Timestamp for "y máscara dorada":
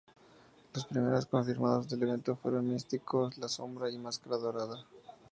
3.91-4.83